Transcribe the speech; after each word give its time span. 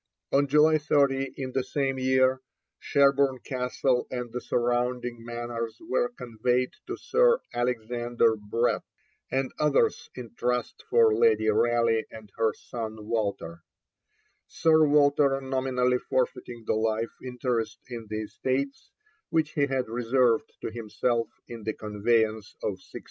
On 0.31 0.47
July 0.47 0.79
30 0.79 1.33
in 1.37 1.51
the 1.51 1.63
same 1.63 1.99
year, 1.99 2.41
Sherborne 2.79 3.37
Castle 3.37 4.07
and 4.09 4.31
the 4.33 4.41
surrounding 4.41 5.23
manors 5.23 5.77
were 5.79 6.09
conveyed 6.17 6.71
to 6.87 6.97
Sir 6.97 7.39
Alexander 7.53 8.35
Brett 8.35 8.81
and 9.29 9.51
others 9.59 10.09
in 10.15 10.33
trust 10.33 10.85
for 10.89 11.13
Lady 11.13 11.49
Raleigh 11.49 12.07
and 12.09 12.31
her 12.37 12.51
son 12.51 13.05
Walter, 13.09 13.61
Sir 14.47 14.87
Walter 14.87 15.39
nominally 15.39 15.99
forfeiting 15.99 16.63
the 16.65 16.73
life 16.73 17.11
interest 17.23 17.77
in 17.87 18.07
the 18.09 18.23
estates 18.23 18.89
which 19.29 19.51
he 19.51 19.67
had 19.67 19.87
reserved 19.87 20.51
to 20.61 20.71
himself 20.71 21.27
in 21.47 21.61
the 21.63 21.73
conveyance 21.73 22.55
of 22.63 22.71
1602. 22.81 22.99